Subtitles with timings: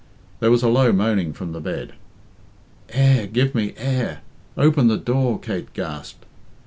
[0.39, 1.93] There was a low moaning from the bed.
[2.89, 3.27] "Air!
[3.27, 4.21] Give me air!
[4.57, 6.25] Open the door!" Kate gasped.